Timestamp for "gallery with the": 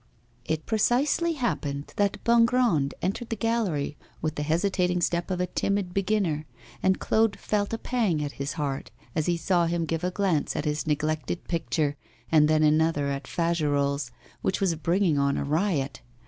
3.35-4.41